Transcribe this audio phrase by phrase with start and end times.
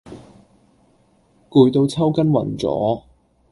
[1.47, 3.03] 攰到抽筋暈咗